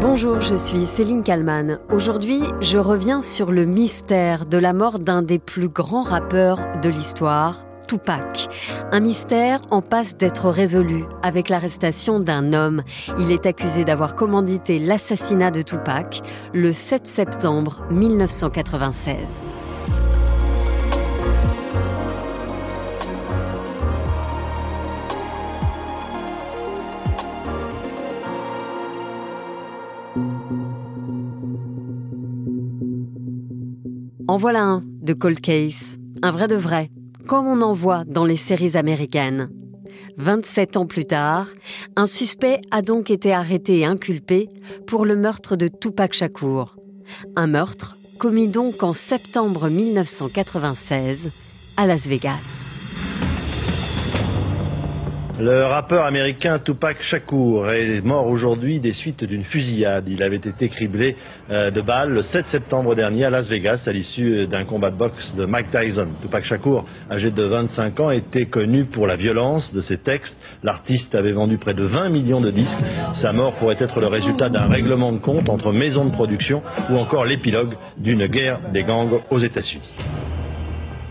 [0.00, 1.80] Bonjour, je suis Céline Kalman.
[1.90, 6.88] Aujourd'hui, je reviens sur le mystère de la mort d'un des plus grands rappeurs de
[6.88, 8.48] l'histoire, Tupac.
[8.92, 12.84] Un mystère en passe d'être résolu avec l'arrestation d'un homme.
[13.18, 16.22] Il est accusé d'avoir commandité l'assassinat de Tupac
[16.54, 19.16] le 7 septembre 1996.
[34.30, 36.90] En voilà un de Cold Case, un vrai de vrai,
[37.26, 39.48] comme on en voit dans les séries américaines.
[40.18, 41.46] 27 ans plus tard,
[41.96, 44.50] un suspect a donc été arrêté et inculpé
[44.86, 46.76] pour le meurtre de Tupac Shakur.
[47.36, 51.30] Un meurtre commis donc en septembre 1996
[51.78, 52.67] à Las Vegas.
[55.40, 60.08] Le rappeur américain Tupac Shakur est mort aujourd'hui des suites d'une fusillade.
[60.08, 61.14] Il avait été criblé
[61.50, 64.96] euh, de balles le 7 septembre dernier à Las Vegas à l'issue d'un combat de
[64.96, 66.08] boxe de Mike Tyson.
[66.20, 70.36] Tupac Shakur, âgé de 25 ans, était connu pour la violence de ses textes.
[70.64, 72.80] L'artiste avait vendu près de 20 millions de disques.
[73.14, 76.96] Sa mort pourrait être le résultat d'un règlement de compte entre maisons de production ou
[76.96, 79.88] encore l'épilogue d'une guerre des gangs aux États-Unis.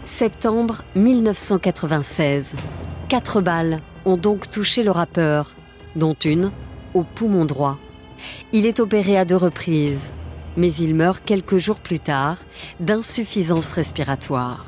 [0.03, 2.57] Septembre 1996.
[3.07, 5.53] Quatre balles ont donc touché le rappeur,
[5.95, 6.51] dont une
[6.93, 7.77] au poumon droit.
[8.53, 10.11] Il est opéré à deux reprises,
[10.55, 12.37] mais il meurt quelques jours plus tard
[12.79, 14.65] d'insuffisance respiratoire.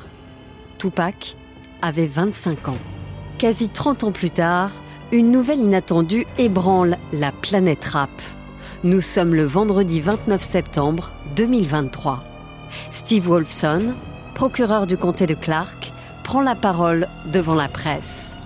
[0.78, 1.36] Tupac
[1.82, 2.78] avait 25 ans.
[3.38, 4.70] Quasi 30 ans plus tard,
[5.10, 8.10] une nouvelle inattendue ébranle la planète rap.
[8.84, 12.24] Nous sommes le vendredi 29 septembre 2023.
[12.90, 13.94] Steve Wolfson,
[14.34, 18.36] procureur du comté de Clark, prend la parole devant la presse.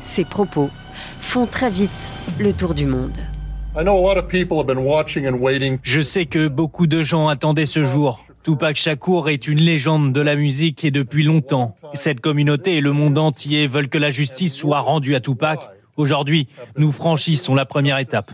[0.00, 0.70] Ses propos
[1.18, 3.16] font très vite le tour du monde.
[5.82, 8.24] Je sais que beaucoup de gens attendaient ce jour.
[8.42, 11.76] Tupac Shakur est une légende de la musique et depuis longtemps.
[11.92, 15.68] Cette communauté et le monde entier veulent que la justice soit rendue à Tupac.
[15.96, 18.32] Aujourd'hui, nous franchissons la première étape.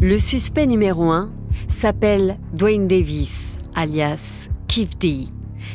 [0.00, 1.32] Le suspect numéro un
[1.68, 5.26] s'appelle Dwayne Davis, alias Keith D.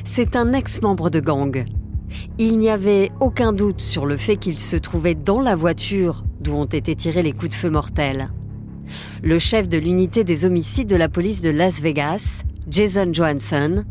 [0.03, 1.66] C'est un ex-membre de gang
[2.38, 6.53] il n'y avait aucun doute sur le fait qu'il se trouvait dans la voiture d'où
[6.53, 8.29] ont été tirés les coups de feu mortels.
[9.22, 13.84] Le chef de l'unité des homicides de la police de Las Vegas, Jason Johansson,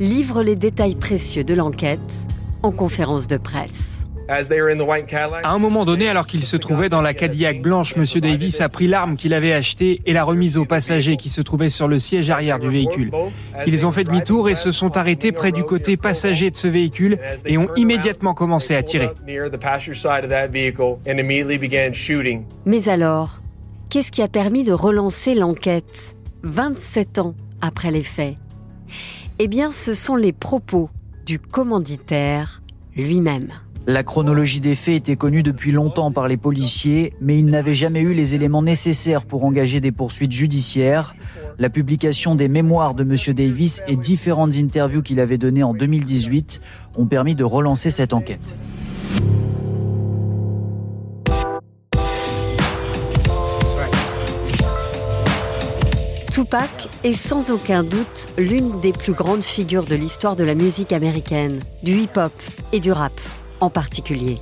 [0.00, 2.26] livre les détails précieux de l'enquête
[2.62, 4.06] en conférence de presse.
[4.28, 8.04] À un moment donné, alors qu'il se trouvait dans la Cadillac blanche, M.
[8.20, 11.70] Davis a pris l'arme qu'il avait achetée et l'a remise aux passagers qui se trouvaient
[11.70, 13.10] sur le siège arrière du véhicule.
[13.66, 17.18] Ils ont fait demi-tour et se sont arrêtés près du côté passager de ce véhicule
[17.44, 19.10] et ont immédiatement commencé à tirer.
[22.66, 23.40] Mais alors,
[23.90, 28.36] qu'est-ce qui a permis de relancer l'enquête 27 ans après les faits?
[29.38, 30.90] Eh bien, ce sont les propos
[31.24, 32.62] du commanditaire
[32.96, 33.52] lui-même.
[33.88, 38.00] La chronologie des faits était connue depuis longtemps par les policiers, mais ils n'avaient jamais
[38.00, 41.16] eu les éléments nécessaires pour engager des poursuites judiciaires.
[41.58, 43.34] La publication des mémoires de M.
[43.34, 46.60] Davis et différentes interviews qu'il avait données en 2018
[46.96, 48.56] ont permis de relancer cette enquête.
[56.30, 60.92] Tupac est sans aucun doute l'une des plus grandes figures de l'histoire de la musique
[60.92, 62.32] américaine, du hip-hop
[62.72, 63.12] et du rap
[63.62, 64.38] en particulier.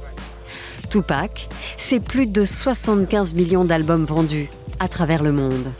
[0.90, 4.48] Tupac, c'est plus de 75 millions d'albums vendus
[4.80, 5.72] à travers le monde.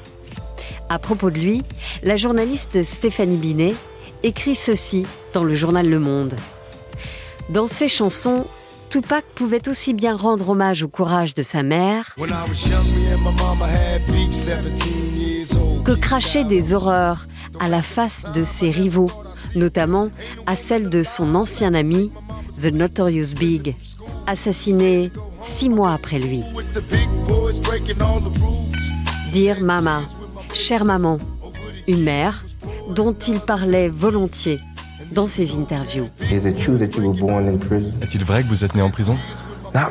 [0.88, 1.62] À propos de lui,
[2.02, 3.74] la journaliste Stéphanie Binet
[4.22, 6.36] écrit ceci dans le journal Le Monde.
[7.48, 8.44] Dans ses chansons,
[8.90, 12.16] Tupac pouvait aussi bien rendre hommage au courage de sa mère
[15.84, 17.26] que cracher des horreurs
[17.58, 19.10] à la face de ses rivaux,
[19.54, 20.10] notamment
[20.46, 22.12] à celle de son ancien ami
[22.59, 23.77] The Notorious Big,
[24.27, 25.11] assassiné
[25.43, 26.43] six mois après lui.
[29.32, 30.00] Dire Mama,
[30.52, 31.19] chère maman,
[31.87, 32.44] une mère
[32.94, 34.61] dont il parlait volontiers
[35.12, 36.06] dans ses interviews.
[36.31, 39.17] Est-il vrai que vous êtes né en prison?
[39.73, 39.91] Pas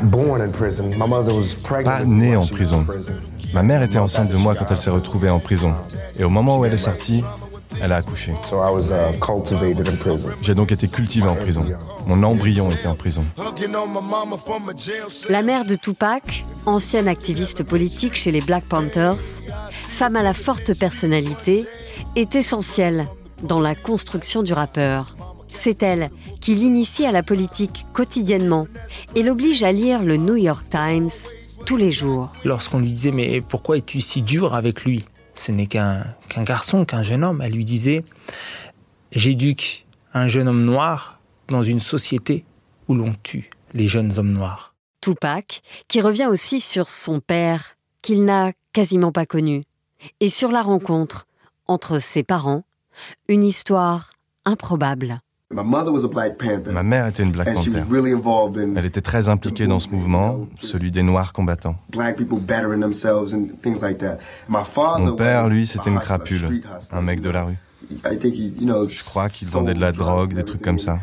[2.06, 2.86] né en prison.
[3.54, 5.74] Ma mère était enceinte de moi quand elle s'est retrouvée en prison.
[6.18, 7.24] Et au moment où elle est sortie,
[7.82, 8.32] elle a accouché.
[8.32, 8.56] Uh,
[10.42, 11.66] J'ai donc été cultivé en prison.
[12.06, 13.26] Mon embryon était en prison.
[15.30, 19.42] La mère de Tupac, ancienne activiste politique chez les Black Panthers,
[19.72, 21.66] femme à la forte personnalité,
[22.16, 23.08] est essentielle
[23.44, 25.16] dans la construction du rappeur.
[25.48, 26.10] C'est elle
[26.40, 28.68] qui l'initie à la politique quotidiennement
[29.16, 31.10] et l'oblige à lire le New York Times
[31.66, 32.30] tous les jours.
[32.46, 35.06] Lorsqu'on lui disait mais pourquoi es-tu si dur avec lui?
[35.40, 36.04] Ce n'est qu'un
[36.40, 37.42] garçon, qu'un jeune homme.
[37.42, 38.04] Elle lui disait
[39.14, 42.44] j'éduque un jeune homme noir dans une société
[42.90, 44.76] où l'on tue les jeunes hommes noirs.
[45.00, 49.64] Tupac, qui revient aussi sur son père, qu'il n'a quasiment pas connu,
[50.20, 51.26] et sur la rencontre
[51.68, 52.66] entre ses parents,
[53.30, 54.12] une histoire
[54.44, 55.22] improbable.
[55.52, 55.64] Ma
[56.84, 57.84] mère était une Black Panther.
[58.76, 61.76] Elle était très impliquée dans ce mouvement, celui des Noirs combattants.
[65.00, 66.62] Mon père, lui, c'était une crapule,
[66.92, 67.58] un mec de la rue.
[67.90, 71.00] Je crois qu'ils vendaient de la drogue, des trucs comme ça.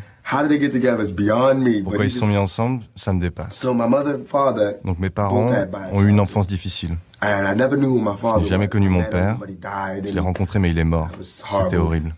[1.82, 3.64] Pourquoi ils se sont mis ensemble, ça me dépasse.
[3.64, 5.50] Donc mes parents
[5.92, 6.96] ont eu une enfance difficile.
[7.20, 9.38] Je n'ai jamais connu mon père.
[10.04, 11.08] Je l'ai rencontré mais il est mort.
[11.20, 12.14] C'était horrible.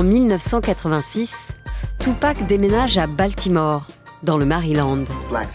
[0.00, 1.48] En 1986,
[1.98, 3.86] Tupac déménage à Baltimore,
[4.22, 5.04] dans le Maryland.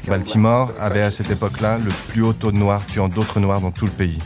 [0.08, 3.72] Baltimore avait à cette époque-là le plus haut taux de noirs tuant d'autres noirs dans
[3.72, 4.20] tout le pays.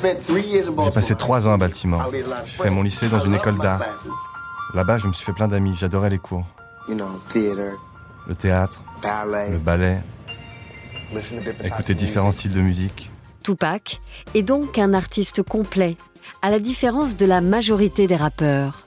[0.00, 2.12] J'ai passé trois ans à Baltimore.
[2.44, 3.82] J'ai fait mon lycée dans une école d'art.
[4.72, 5.74] Là-bas, je me suis fait plein d'amis.
[5.74, 6.46] J'adorais les cours.
[6.88, 10.00] Le théâtre, le ballet,
[11.64, 13.10] écouter différents styles de musique.
[13.42, 14.00] Tupac
[14.34, 15.96] est donc un artiste complet,
[16.42, 18.86] à la différence de la majorité des rappeurs.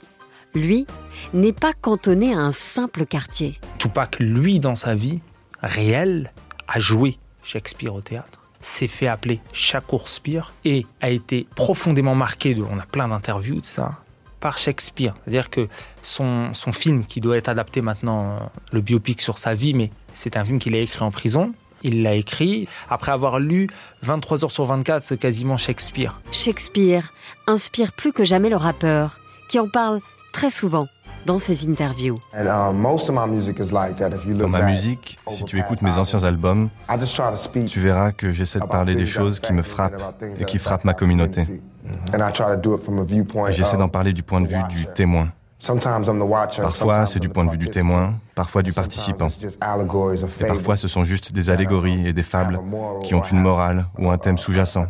[0.53, 0.85] Lui
[1.33, 3.59] n'est pas cantonné à un simple quartier.
[3.77, 5.19] Tupac, lui, dans sa vie
[5.61, 6.31] réelle,
[6.67, 12.79] a joué Shakespeare au théâtre s'est fait appeler Shakespeare et a été profondément marqué, on
[12.79, 13.97] a plein d'interviews de ça,
[14.39, 15.15] par Shakespeare.
[15.23, 15.67] C'est-à-dire que
[16.01, 20.37] son, son film, qui doit être adapté maintenant, le biopic sur sa vie, mais c'est
[20.37, 23.67] un film qu'il a écrit en prison, il l'a écrit après avoir lu
[24.03, 26.21] 23 heures sur 24, c'est quasiment Shakespeare.
[26.31, 27.11] Shakespeare
[27.47, 29.99] inspire plus que jamais le rappeur, qui en parle
[30.33, 30.87] très souvent
[31.25, 32.19] dans ses interviews.
[32.33, 32.73] Dans
[34.47, 36.69] ma musique, si tu écoutes mes anciens albums,
[37.67, 40.93] tu verras que j'essaie de parler des choses qui me frappent et qui frappent ma
[40.93, 41.45] communauté.
[43.49, 45.29] J'essaie d'en parler du point de vue du témoin.
[46.61, 49.29] Parfois, c'est du point de vue du témoin, parfois du participant.
[50.39, 52.59] Et parfois, ce sont juste des allégories et des fables
[53.03, 54.87] qui ont une morale ou un thème sous-jacent.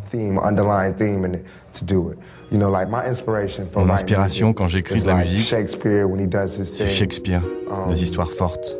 [3.76, 8.78] Mon inspiration quand j'écris de la musique, c'est Shakespeare, um, des histoires fortes.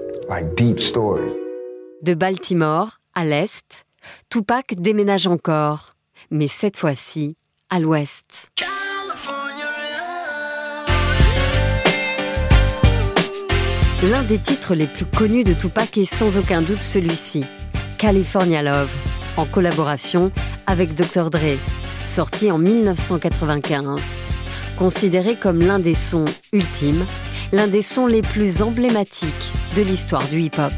[2.03, 3.85] De Baltimore à l'est,
[4.31, 5.95] Tupac déménage encore,
[6.31, 7.37] mais cette fois-ci
[7.71, 8.51] à l'ouest.
[14.11, 17.45] L'un des titres les plus connus de Tupac est sans aucun doute celui-ci,
[17.99, 18.91] California Love,
[19.37, 20.33] en collaboration
[20.67, 21.31] avec Dr.
[21.31, 21.57] Dre
[22.05, 24.01] sorti en 1995.
[24.77, 27.05] Considéré comme l'un des sons ultimes,
[27.53, 30.73] l'un des sons les plus emblématiques de l'histoire du hip-hop.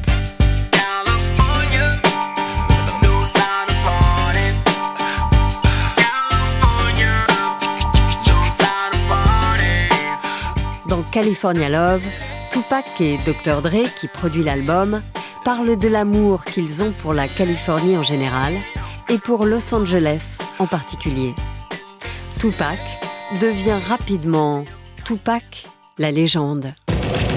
[10.87, 12.03] Dans California Love,
[12.55, 13.63] Tupac et Dr.
[13.63, 15.03] Dre, qui produit l'album,
[15.45, 18.55] parlent de l'amour qu'ils ont pour la Californie en général
[19.09, 21.35] et pour Los Angeles en particulier.
[22.39, 22.79] Tupac
[23.41, 24.63] devient rapidement
[25.05, 25.67] Tupac,
[25.99, 26.75] la légende.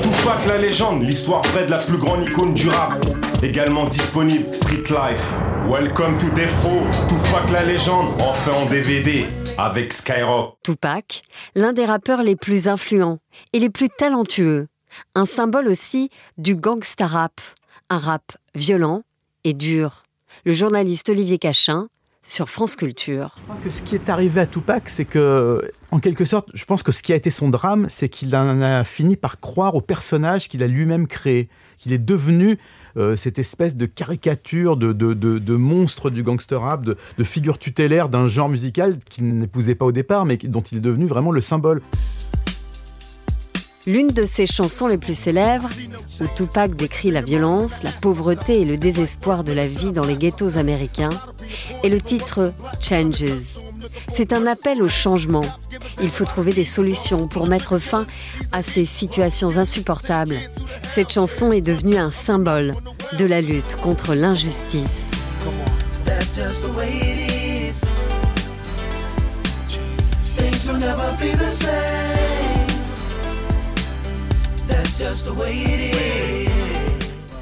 [0.04, 3.04] Tupac la légende, l'histoire vraie de la plus grande icône du rap.
[3.42, 5.34] Également disponible Street Life.
[5.68, 9.25] Welcome to Death Row, Tupac la légende, enfin en DVD
[9.58, 10.60] avec Skyrock.
[10.62, 11.24] Tupac,
[11.56, 13.18] l'un des rappeurs les plus influents
[13.51, 14.68] et les plus talentueux.
[15.16, 17.42] Un symbole aussi du gangsta rap,
[17.89, 19.04] un rap violent
[19.44, 20.04] et dur
[20.46, 21.88] le journaliste Olivier Cachin
[22.24, 23.36] sur France Culture.
[23.38, 25.62] Je crois que ce qui est arrivé à Tupac, c'est que,
[25.92, 28.62] en quelque sorte, je pense que ce qui a été son drame, c'est qu'il en
[28.62, 32.58] a fini par croire au personnage qu'il a lui-même créé, qu'il est devenu
[32.98, 38.10] euh, cette espèce de caricature, de, de, monstre du gangster rap, de, de figure tutélaire
[38.10, 41.42] d'un genre musical qu'il n'épousait pas au départ, mais dont il est devenu vraiment le
[41.42, 41.82] symbole.
[43.88, 45.70] L'une de ses chansons les plus célèbres,
[46.20, 50.17] où Tupac décrit la violence, la pauvreté et le désespoir de la vie dans les
[50.17, 51.17] ghettos américains,
[51.86, 53.24] est le titre Changes.
[54.13, 55.46] C'est un appel au changement.
[56.01, 58.06] Il faut trouver des solutions pour mettre fin
[58.51, 60.38] à ces situations insupportables.
[60.94, 62.74] Cette chanson est devenue un symbole
[63.17, 65.06] de la lutte contre l'injustice.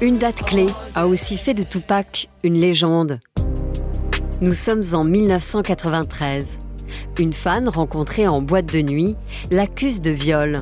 [0.02, 3.18] Une date clé a aussi fait de Tupac une légende.
[4.42, 6.58] Nous sommes en 1993.
[7.18, 9.16] Une fan rencontrée en boîte de nuit
[9.50, 10.58] l'accuse de viol.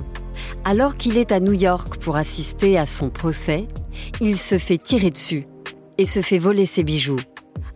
[0.65, 3.67] Alors qu'il est à New York pour assister à son procès,
[4.21, 5.47] il se fait tirer dessus
[5.99, 7.19] et se fait voler ses bijoux.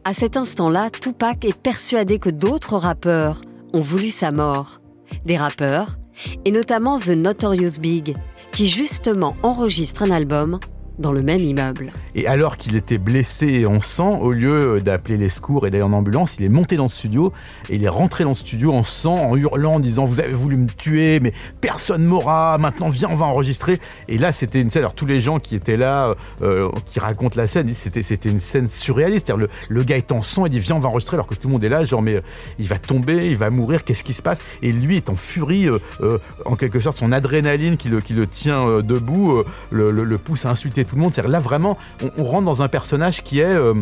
[0.05, 3.41] À cet instant-là, Tupac est persuadé que d'autres rappeurs
[3.73, 4.81] ont voulu sa mort.
[5.25, 5.99] Des rappeurs,
[6.45, 8.17] et notamment The Notorious Big,
[8.59, 10.59] qui justement enregistre un album
[10.99, 11.93] dans le même immeuble.
[12.15, 15.93] Et alors qu'il était blessé en sang, au lieu d'appeler les secours et d'aller en
[15.93, 17.33] ambulance, il est monté dans le studio
[17.71, 20.33] et il est rentré dans le studio en sang, en hurlant, en disant Vous avez
[20.33, 23.79] voulu me tuer, mais personne m'aura, maintenant viens, on va enregistrer.
[24.09, 24.83] Et là, c'était une scène.
[24.83, 28.67] Alors, tous les gens qui étaient là, euh, qui racontent la scène, c'était, une scène
[28.67, 29.33] surréaliste.
[29.37, 31.49] Le, le, gars est en sang, il dit Viens, on va enregistrer, alors que tout
[31.49, 32.23] le monde est là, genre, mais euh,
[32.59, 34.41] il va tomber, il va mourir, qu'est-ce qui se passe?
[34.63, 38.27] Et lui est en furie, euh, en quelque sorte, son adrénaline qui le, qui le
[38.27, 41.15] tient debout, le, le pousse à insulter tout le monde.
[41.17, 41.77] Là, vraiment,
[42.17, 43.75] on, rentre dans un personnage qui est euh,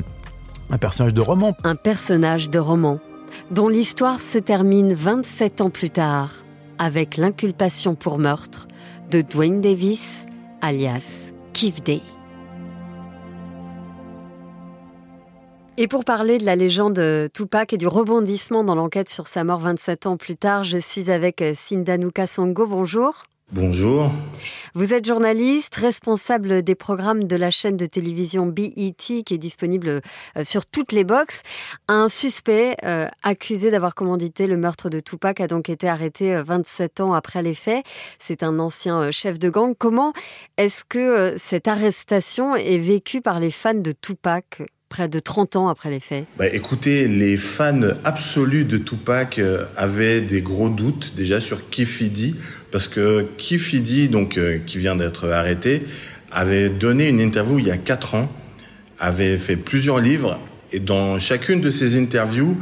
[0.70, 1.56] un personnage de roman.
[1.64, 2.98] Un personnage de roman,
[3.50, 6.30] dont l'histoire se termine 27 ans plus tard,
[6.78, 8.66] avec l'inculpation pour meurtre
[9.10, 10.26] de Dwayne Davis,
[10.60, 12.02] alias Keith Day.
[15.78, 19.60] Et pour parler de la légende Tupac et du rebondissement dans l'enquête sur sa mort
[19.60, 22.66] 27 ans plus tard, je suis avec Sindanuka Songo.
[22.66, 23.25] Bonjour.
[23.53, 24.11] Bonjour.
[24.75, 29.88] Vous êtes journaliste, responsable des programmes de la chaîne de télévision BET qui est disponible
[30.37, 31.43] euh, sur toutes les boxes.
[31.87, 36.99] Un suspect euh, accusé d'avoir commandité le meurtre de Tupac a donc été arrêté 27
[36.99, 37.87] euh, ans après les faits.
[38.19, 39.75] C'est un ancien chef de gang.
[39.79, 40.12] Comment
[40.57, 44.62] est-ce que cette arrestation est vécue par les fans de Tupac?
[44.88, 49.40] Près de 30 ans après les faits bah, Écoutez, les fans absolus de Tupac
[49.76, 52.37] avaient des gros doutes déjà sur Kifidi,
[52.71, 55.83] parce que Kifidi, donc, euh, qui vient d'être arrêté,
[56.31, 58.33] avait donné une interview il y a 4 ans,
[58.99, 60.38] avait fait plusieurs livres,
[60.73, 62.57] et dans chacune de ces interviews,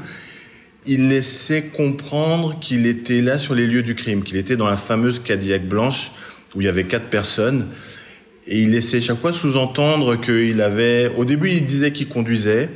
[0.87, 4.77] il laissait comprendre qu'il était là sur les lieux du crime, qu'il était dans la
[4.77, 6.13] fameuse Cadillac blanche
[6.55, 7.69] où il y avait quatre personnes.
[8.47, 12.69] Et il laissait chaque fois sous-entendre qu'il avait, au début, il disait qu'il conduisait,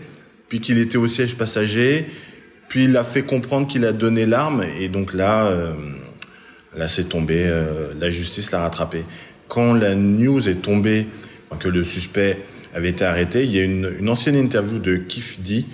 [0.48, 2.06] puis qu'il était au siège passager,
[2.68, 5.72] puis il a fait comprendre qu'il a donné l'arme, et donc là, euh,
[6.74, 9.04] là c'est tombé, euh, la justice l'a rattrapé.
[9.46, 11.06] Quand la news est tombée
[11.60, 12.38] que le suspect
[12.74, 15.66] avait été arrêté, il y a une, une ancienne interview de Kifdi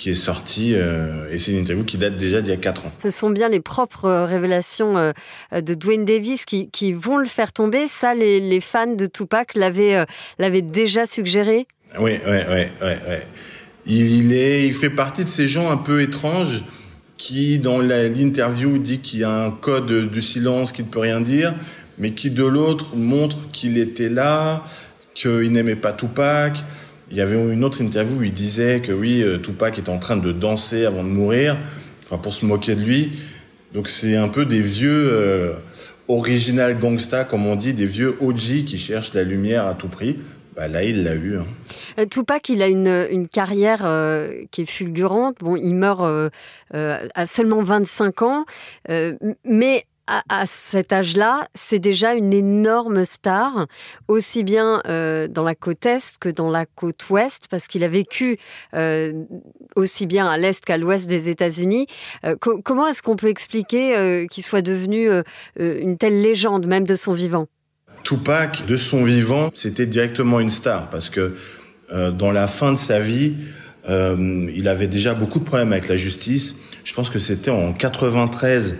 [0.00, 2.86] qui est sorti, euh, et c'est une interview qui date déjà d'il y a 4
[2.86, 2.92] ans.
[3.02, 5.12] Ce sont bien les propres euh, révélations euh,
[5.52, 7.86] de Dwayne Davis qui, qui, vont le faire tomber.
[7.86, 10.06] Ça, les, les fans de Tupac l'avaient
[10.38, 11.66] l'avaient déjà suggéré
[11.98, 12.62] Oui, oui, oui.
[12.82, 13.16] oui, oui.
[13.86, 16.64] Il, est, il fait partie de ces gens un peu étranges
[17.18, 21.20] qui, dans l'interview, dit qu'il y a un code du silence qui ne peut rien
[21.20, 21.54] dire,
[21.98, 24.64] mais qui, de l'autre, montre qu'il était là,
[25.12, 26.64] qu'il n'aimait pas Tupac,
[27.10, 30.16] il y avait une autre interview où il disait que oui, Tupac était en train
[30.16, 31.56] de danser avant de mourir,
[32.04, 33.12] enfin pour se moquer de lui.
[33.72, 35.52] Donc c'est un peu des vieux euh,
[36.08, 40.18] original gangsta, comme on dit, des vieux OG qui cherchent la lumière à tout prix.
[40.56, 41.38] Bah là, il l'a eu.
[41.38, 42.06] Hein.
[42.10, 45.36] Tupac, il a une, une carrière euh, qui est fulgurante.
[45.40, 46.28] Bon, il meurt euh,
[46.74, 48.44] euh, à seulement 25 ans,
[49.44, 53.66] mais à, cet âge-là, c'est déjà une énorme star,
[54.08, 57.88] aussi bien euh, dans la côte Est que dans la côte Ouest, parce qu'il a
[57.88, 58.38] vécu
[58.74, 59.12] euh,
[59.76, 61.86] aussi bien à l'Est qu'à l'Ouest des États-Unis.
[62.24, 65.08] Euh, co comment est-ce qu'on peut expliquer qu'il soit devenu
[65.58, 67.46] une telle légende, même de son vivant?
[68.02, 71.36] Tupac, de son vivant, c'était directement une star, parce que
[71.92, 73.34] dans la fin de sa vie,
[73.88, 76.56] il avait déjà beaucoup de problèmes avec la justice.
[76.84, 78.76] Je pense que c'était en 93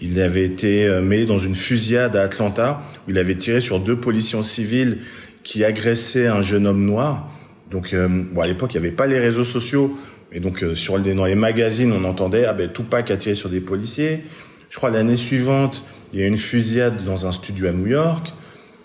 [0.00, 3.96] il avait été mêlé dans une fusillade à Atlanta où il avait tiré sur deux
[3.96, 4.98] policiers civils
[5.42, 7.30] qui agressaient un jeune homme noir.
[7.70, 9.98] Donc, euh, bon, à l'époque, il n'y avait pas les réseaux sociaux,
[10.32, 13.34] mais donc euh, sur les, dans les magazines, on entendait ah ben Tupac a tiré
[13.34, 14.24] sur des policiers.
[14.70, 17.86] Je crois l'année suivante, il y a eu une fusillade dans un studio à New
[17.86, 18.32] York.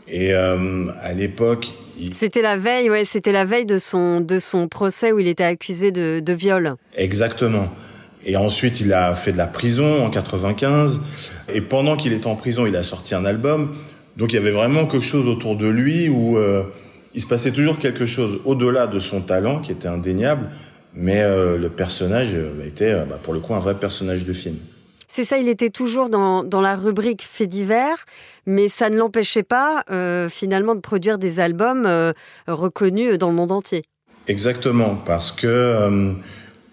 [0.07, 2.13] Et euh, à l'époque, il...
[2.15, 5.43] c'était la veille, ouais, c'était la veille de son de son procès où il était
[5.43, 6.75] accusé de, de viol.
[6.95, 7.73] Exactement.
[8.25, 11.01] Et ensuite, il a fait de la prison en 95.
[11.53, 13.75] Et pendant qu'il était en prison, il a sorti un album.
[14.17, 16.63] Donc il y avait vraiment quelque chose autour de lui où euh,
[17.13, 20.49] il se passait toujours quelque chose au-delà de son talent, qui était indéniable.
[20.93, 24.57] Mais euh, le personnage était, bah, pour le coup, un vrai personnage de film.
[25.15, 28.05] C'est ça, il était toujours dans, dans la rubrique fait divers,
[28.47, 32.13] mais ça ne l'empêchait pas euh, finalement de produire des albums euh,
[32.47, 33.83] reconnus dans le monde entier.
[34.27, 36.13] Exactement, parce que euh,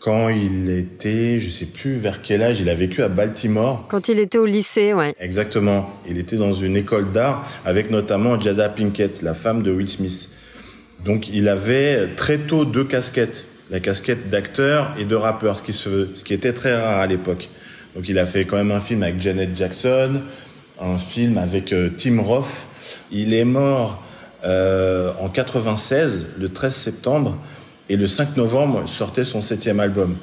[0.00, 3.86] quand il était, je sais plus vers quel âge, il a vécu à Baltimore.
[3.88, 5.14] Quand il était au lycée, ouais.
[5.20, 5.90] Exactement.
[6.08, 10.30] Il était dans une école d'art avec notamment Jada Pinkett, la femme de Will Smith.
[11.04, 15.74] Donc il avait très tôt deux casquettes, la casquette d'acteur et de rappeur, ce qui,
[15.74, 17.50] se, ce qui était très rare à l'époque.
[17.94, 20.22] Donc il a fait quand même un film avec Janet Jackson.
[20.80, 22.66] un film avec Tim Roth.
[23.12, 24.02] Il est mort
[24.44, 27.36] en 96, le 13 septembre,
[27.90, 30.16] et le 5 novembre sortait son septième album.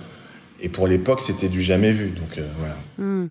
[0.59, 2.09] Et pour l'époque, c'était du jamais vu.
[2.09, 2.75] Donc voilà.
[2.97, 3.27] Hmm.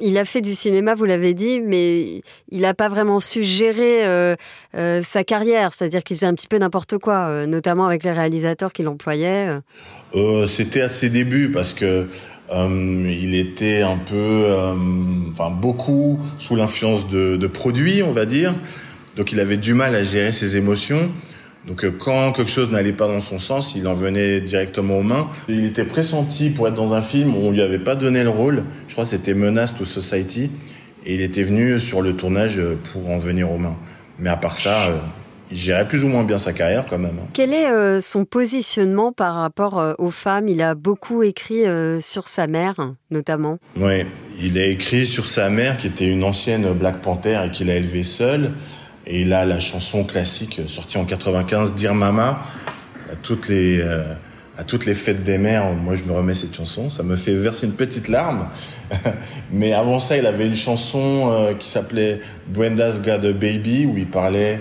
[0.00, 4.34] il a fait du cinéma, vous l'avez dit, mais il n'a pas vraiment su gérer
[4.72, 5.74] sa carrière.
[5.74, 9.50] C'est-à-dire qu'il faisait un petit peu n'importe quoi, notamment avec les réalisateurs qu'il employait.
[10.46, 12.06] c'était à ses débuts parce que
[12.52, 14.74] euh, il était un peu, euh,
[15.32, 18.54] enfin beaucoup sous l'influence de, de, produits, on va dire.
[19.16, 21.10] Donc il avait du mal à gérer ses émotions.
[21.66, 25.02] Donc euh, quand quelque chose n'allait pas dans son sens, il en venait directement aux
[25.02, 25.28] mains.
[25.48, 28.30] Il était pressenti pour être dans un film où on lui avait pas donné le
[28.30, 28.64] rôle.
[28.86, 30.50] Je crois que c'était Menace to Society.
[31.06, 32.60] Et il était venu sur le tournage
[32.92, 33.78] pour en venir aux mains.
[34.18, 34.90] Mais à part ça,
[35.50, 37.18] il gérait plus ou moins bien sa carrière quand même.
[37.18, 37.28] Hein.
[37.32, 40.48] Quel est euh, son positionnement par rapport euh, aux femmes?
[40.48, 42.74] Il a beaucoup écrit euh, sur sa mère,
[43.10, 43.58] notamment.
[43.76, 44.04] Oui,
[44.40, 47.76] il a écrit sur sa mère, qui était une ancienne Black Panther et qu'il a
[47.76, 48.52] élevée seule.
[49.08, 52.42] Et a la chanson classique sortie en 95, Dire Mama,
[53.10, 53.82] à toutes les
[54.58, 57.34] à toutes les fêtes des mères, moi je me remets cette chanson, ça me fait
[57.34, 58.48] verser une petite larme.
[59.52, 64.08] Mais avant ça, il avait une chanson qui s'appelait Brenda's Got a Baby, où il
[64.08, 64.60] parlait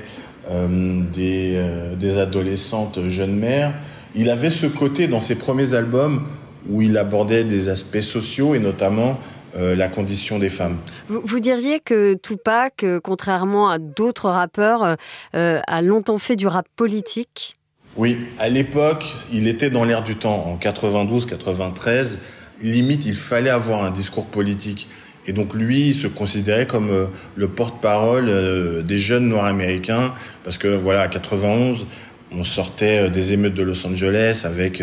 [0.50, 3.74] euh, des, euh, des adolescentes jeunes mères.
[4.16, 6.24] Il avait ce côté dans ses premiers albums
[6.70, 9.20] où il abordait des aspects sociaux et notamment
[9.58, 10.78] euh, la condition des femmes.
[11.10, 14.98] Vous, diriez que Tupac, contrairement à d'autres rappeurs,
[15.34, 17.58] a longtemps fait du rap politique?
[17.98, 20.46] Oui, à l'époque, il était dans l'air du temps.
[20.46, 22.20] En 92-93,
[22.62, 24.88] limite, il fallait avoir un discours politique.
[25.26, 30.14] Et donc lui, il se considérait comme euh, le porte-parole euh, des jeunes noirs américains,
[30.44, 31.86] parce que voilà, à 91,
[32.32, 34.82] on sortait euh, des émeutes de Los Angeles avec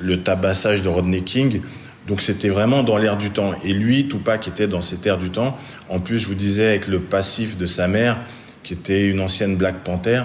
[0.00, 1.60] le tabassage de Rodney King.
[2.06, 3.52] Donc c'était vraiment dans l'air du temps.
[3.64, 5.56] Et lui, Tupac était dans cet air du temps.
[5.88, 8.18] En plus, je vous disais, avec le passif de sa mère,
[8.62, 10.24] qui était une ancienne Black Panther,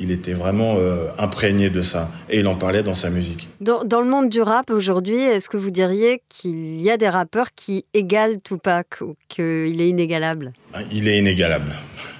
[0.00, 3.48] il était vraiment euh, imprégné de ça et il en parlait dans sa musique.
[3.60, 7.54] Dans, le monde du rap aujourd'hui, est-ce que vous diriez qu'il y a des rappeurs
[7.54, 10.52] qui égalent Tupac ou qu'il est inégalable?
[10.72, 11.72] Ben, Il est inégalable.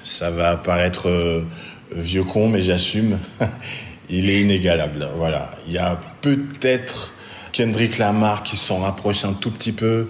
[0.04, 1.42] Ça va paraître euh,
[1.90, 3.18] vieux con, mais j'assume.
[4.10, 5.08] il est inégalable.
[5.16, 5.50] Voilà.
[5.66, 7.14] Il y a peut-être
[7.52, 10.08] Kendrick Lamar qui s'en rapproche un tout petit peu,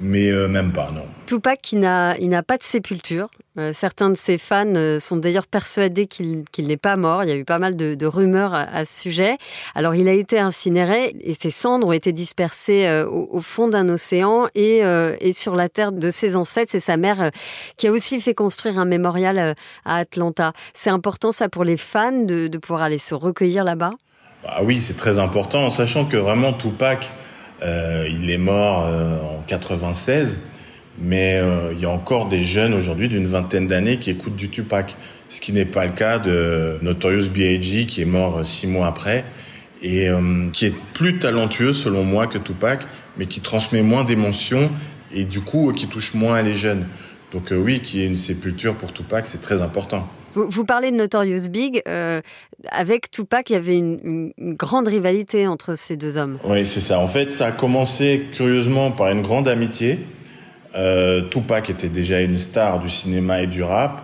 [0.00, 1.06] mais euh, même pas, non.
[1.26, 3.28] Tupac, il n'a pas de sépulture.
[3.58, 7.24] Euh, certains de ses fans euh, sont d'ailleurs persuadés qu'il n'est pas mort.
[7.24, 9.36] Il y a eu pas mal de, rumeurs à, ce sujet.
[9.74, 14.46] Alors, il a été incinéré et ses cendres ont été dispersées au, fond d'un océan
[14.54, 14.82] et,
[15.32, 16.70] sur la terre de ses ancêtres.
[16.70, 17.30] C'est sa mère
[17.76, 20.52] qui a aussi fait construire un mémorial à Atlanta.
[20.74, 23.92] C'est important, ça, pour les fans de, pouvoir aller se recueillir là-bas?
[24.50, 27.12] Ah oui, c'est très important, en sachant que vraiment Tupac
[27.62, 30.40] euh, il est mort euh, en 96,
[30.98, 34.48] mais euh, il y a encore des jeunes aujourd'hui d'une vingtaine d'années qui écoutent du
[34.48, 34.96] Tupac,
[35.28, 37.84] ce qui n'est pas le cas de Notorious B.I.G.
[37.84, 39.26] qui est mort six mois après
[39.82, 40.08] et
[40.52, 42.80] qui est plus talentueux selon moi que Tupac,
[43.16, 44.70] mais qui transmet moins d'émotions
[45.12, 46.86] et du coup qui touche moins les jeunes.
[47.32, 50.08] Donc oui, qui est une sépulture pour Tupac, c'est très important.
[50.46, 51.82] Vous, parlez de Notorious Big.
[51.88, 52.20] Euh,
[52.70, 56.38] avec Tupac, il y avait une, grande rivalité entre ces deux hommes.
[56.44, 57.00] Oui, c'est ça.
[57.00, 59.98] En fait, ça a commencé curieusement par une grande amitié.
[60.76, 64.02] Euh, Tupac était déjà une star du cinéma et du rap.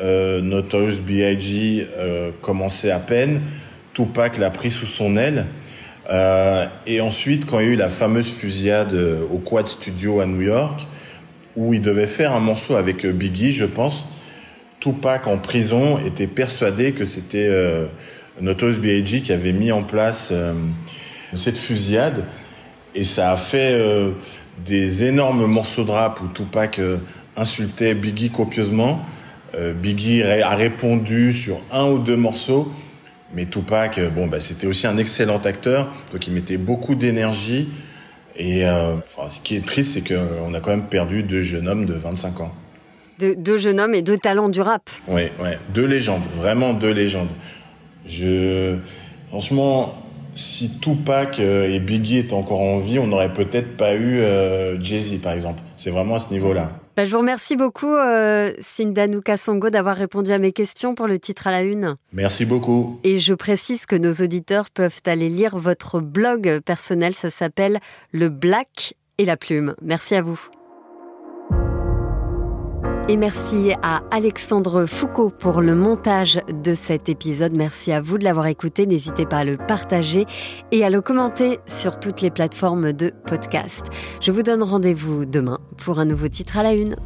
[0.00, 1.86] Euh, Notorious B.I.G.
[2.40, 3.42] Commençait à peine.
[3.94, 5.46] Tupac l'a pris sous son aile.
[6.86, 8.94] et ensuite, quand il y a eu la fameuse fusillade
[9.32, 10.86] au Quad Studio à New York,
[11.54, 14.04] où il devait faire un morceau avec Biggie, je pense,
[14.86, 17.86] Tupac en prison était persuadé que c'était euh,
[18.40, 19.20] Notorious B.I.G.
[19.22, 20.52] qui avait mis en place euh,
[21.34, 22.24] cette fusillade
[22.94, 24.12] et ça a fait euh,
[24.64, 26.98] des énormes morceaux de rap où Tupac euh,
[27.36, 29.04] insultait Biggie copieusement.
[29.82, 32.70] Biggie a répondu sur un ou deux morceaux,
[33.32, 37.70] mais Tupac, bon, bah, c'était aussi un excellent acteur, donc il mettait beaucoup d'énergie.
[38.36, 41.86] Et enfin, ce qui est triste, c'est qu'on a quand même perdu deux jeunes hommes
[41.86, 42.54] de 25 ans
[43.18, 44.88] deux jeunes hommes et deux talents du rap.
[45.08, 47.28] Oui, ouais, deux légendes, vraiment deux légendes.
[48.06, 48.76] Je,
[49.28, 49.94] franchement,
[50.36, 54.78] si Tupac euh, et Biggie étaient encore en vie, on n'aurait peut-être pas eu euh,
[54.78, 55.62] Jay-Z, par exemple.
[55.76, 56.72] C'est vraiment à ce niveau-là.
[56.96, 61.18] Bah, je vous remercie beaucoup, euh, Sindanuka Songo, d'avoir répondu à mes questions pour le
[61.18, 61.96] titre à la une.
[62.12, 63.00] Merci beaucoup.
[63.02, 67.14] Et je précise que nos auditeurs peuvent aller lire votre blog personnel.
[67.14, 67.80] Ça s'appelle
[68.12, 69.74] Le Black et la Plume.
[69.82, 70.40] Merci à vous.
[73.08, 77.56] Et merci à Alexandre Foucault pour le montage de cet épisode.
[77.56, 78.84] Merci à vous de l'avoir écouté.
[78.84, 80.26] N'hésitez pas à le partager
[80.72, 83.86] et à le commenter sur toutes les plateformes de podcast.
[84.20, 86.96] Je vous donne rendez-vous demain pour un nouveau titre à la une.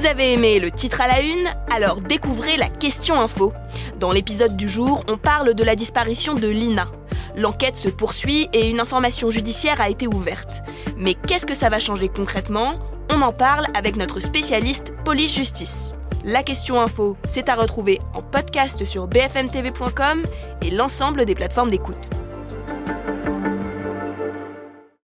[0.00, 3.52] Vous avez aimé le titre à la une Alors découvrez la question info.
[3.98, 6.90] Dans l'épisode du jour, on parle de la disparition de Lina.
[7.36, 10.62] L'enquête se poursuit et une information judiciaire a été ouverte.
[10.96, 12.78] Mais qu'est-ce que ça va changer concrètement?
[13.10, 15.96] On en parle avec notre spécialiste police-justice.
[16.24, 20.22] La question info, c'est à retrouver en podcast sur bfmtv.com
[20.62, 22.08] et l'ensemble des plateformes d'écoute.